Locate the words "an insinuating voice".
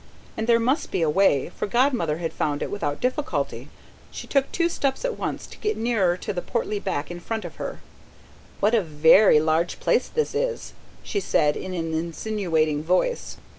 11.75-13.37